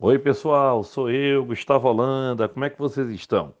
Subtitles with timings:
[0.00, 2.48] Oi, pessoal, sou eu, Gustavo Holanda.
[2.48, 3.54] Como é que vocês estão?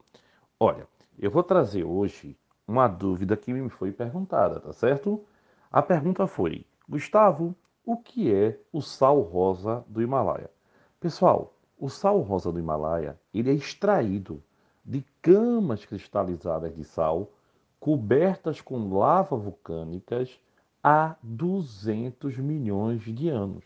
[0.58, 2.36] Olha, eu vou trazer hoje
[2.66, 5.24] uma dúvida que me foi perguntada, tá certo?
[5.70, 7.54] A pergunta foi: Gustavo,
[7.86, 10.50] o que é o sal rosa do Himalaia?
[10.98, 14.42] Pessoal, o sal rosa do Himalaia, ele é extraído
[14.84, 17.30] de camas cristalizadas de sal
[17.78, 20.36] cobertas com lava vulcânicas
[20.82, 23.64] há 200 milhões de anos.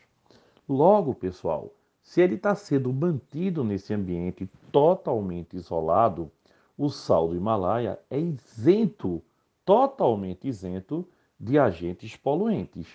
[0.69, 1.73] Logo, pessoal,
[2.09, 6.33] se ele está sendo mantido nesse ambiente totalmente isolado,
[6.75, 9.23] o sal do Himalaia é isento,
[9.63, 11.07] totalmente isento
[11.39, 12.87] de agentes poluentes.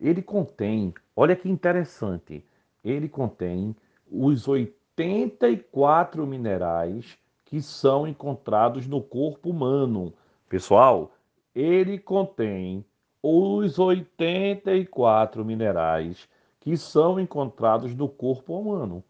[0.00, 2.46] Ele contém, olha que interessante,
[2.84, 3.74] ele contém
[4.08, 10.14] os 84 minerais que são encontrados no corpo humano.
[10.48, 11.10] Pessoal,
[11.52, 12.84] ele contém
[13.20, 16.28] os 84 minerais
[16.64, 19.04] que são encontrados no corpo humano,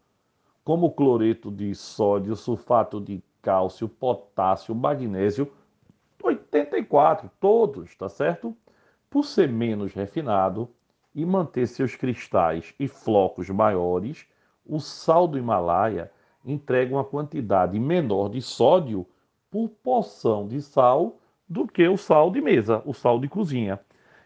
[0.61, 5.49] como cloreto de sódio, sulfato de cálcio, potássio, magnésio,
[6.21, 8.53] 84, todos, tá certo?
[9.09, 10.69] Por ser menos refinado
[11.13, 14.27] e manter seus cristais e flocos maiores,
[14.65, 16.11] o sal do Himalaia
[16.43, 19.07] entrega uma quantidade menor de sódio
[19.49, 23.79] por porção de sal do que o sal de mesa, o sal de cozinha.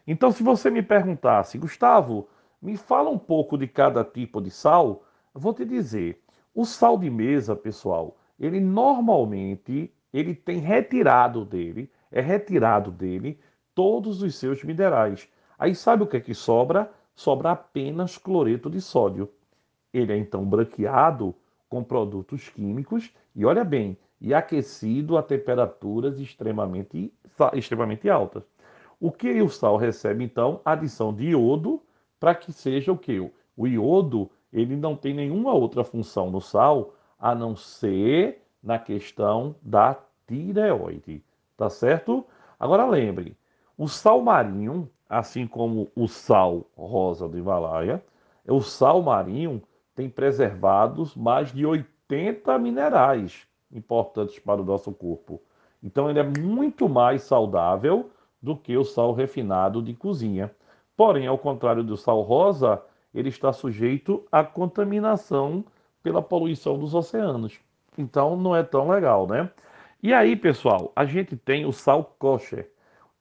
[0.08, 2.28] Então, se você me perguntasse, Gustavo,
[2.62, 5.04] me fala um pouco de cada tipo de sal.
[5.34, 6.22] Vou te dizer,
[6.54, 13.40] o sal de mesa, pessoal, ele normalmente ele tem retirado dele, é retirado dele
[13.76, 15.28] todos os seus minerais.
[15.58, 16.92] Aí sabe o que é que sobra?
[17.16, 19.30] Sobra apenas cloreto de sódio.
[19.94, 21.36] Ele é então branqueado
[21.68, 27.14] com produtos químicos e olha bem, e aquecido a temperaturas extremamente,
[27.54, 28.44] extremamente altas.
[29.00, 30.60] O que o sal recebe então?
[30.66, 31.82] Adição de iodo
[32.20, 33.20] para que seja o que?
[33.56, 39.56] O iodo, ele não tem nenhuma outra função no sal a não ser na questão
[39.62, 41.24] da tireoide,
[41.56, 42.26] tá certo?
[42.60, 43.36] Agora lembre,
[43.78, 48.04] o sal marinho, assim como o sal rosa do Himalaia,
[48.48, 49.62] o sal marinho
[49.96, 55.42] tem preservados mais de 80 minerais importantes para o nosso corpo.
[55.82, 58.10] Então ele é muito mais saudável
[58.42, 60.52] do que o sal refinado de cozinha.
[61.00, 62.84] Porém, ao contrário do sal rosa,
[63.16, 65.64] ele está sujeito à contaminação
[66.04, 67.58] pela poluição dos oceanos.
[67.98, 69.50] Então, não é tão legal, né?
[70.04, 72.70] E aí, pessoal, a gente tem o sal kosher.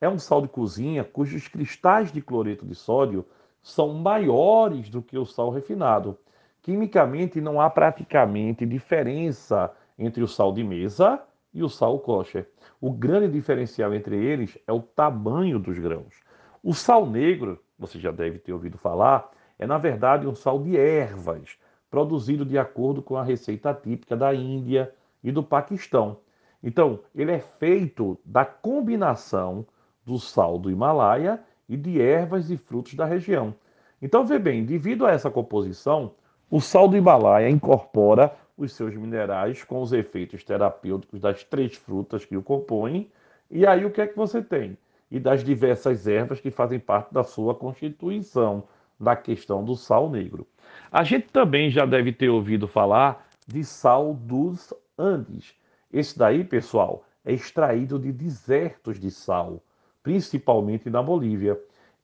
[0.01, 3.25] É um sal de cozinha cujos cristais de cloreto de sódio
[3.63, 6.19] são maiores do que o sal refinado.
[6.63, 11.23] Quimicamente, não há praticamente diferença entre o sal de mesa
[11.55, 12.51] e o sal kosher.
[12.81, 16.27] O grande diferencial entre eles é o tamanho dos grãos.
[16.61, 20.77] O sal negro, você já deve ter ouvido falar, é na verdade um sal de
[20.77, 21.57] ervas,
[21.91, 26.19] produzido de acordo com a receita típica da Índia e do Paquistão.
[26.63, 29.67] Então, ele é feito da combinação
[30.05, 33.55] do sal do Himalaia e de ervas e frutos da região.
[34.01, 36.15] Então, vê bem, devido a essa composição,
[36.51, 42.25] o sal do Himalaia incorpora os seus minerais com os efeitos terapêuticos das três frutas
[42.25, 43.11] que o compõem.
[43.51, 44.77] E aí o que é que você tem?
[45.11, 48.65] E das diversas ervas que fazem parte da sua constituição,
[48.99, 50.47] na questão do sal negro.
[50.91, 55.55] A gente também já deve ter ouvido falar de sal dos Andes.
[55.93, 59.63] Esse daí, pessoal, é extraído de desertos de sal,
[60.03, 61.59] principalmente na Bolívia.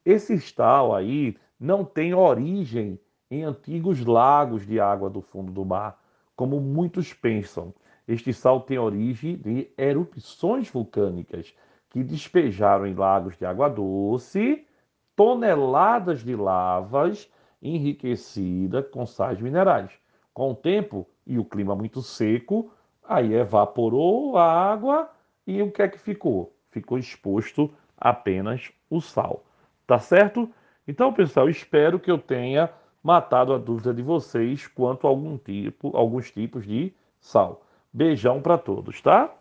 [0.05, 2.99] Esse sal aí não tem origem
[3.31, 6.01] em antigos lagos de água do fundo do mar,
[6.37, 7.75] como muitos pensam.
[8.07, 11.55] Este sal tem origem de erupções vulcânicas
[11.95, 14.67] que despejaram em lagos de água doce
[15.15, 17.31] toneladas de lavas
[17.63, 19.93] enriquecidas com sais minerais.
[20.33, 22.73] Com o tempo e o clima muito seco,
[23.05, 25.09] aí evaporou a água
[25.47, 26.53] e o que é que ficou?
[26.69, 29.45] Ficou exposto apenas o sal.
[29.87, 30.51] Tá certo?
[30.89, 32.73] Então, pessoal, espero que eu tenha
[33.05, 37.63] matado a dúvida de vocês quanto a algum tipo, alguns tipos de sal.
[37.93, 39.33] Beijão para todos, tá?